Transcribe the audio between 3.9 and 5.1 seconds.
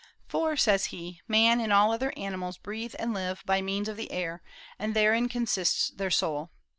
the air, and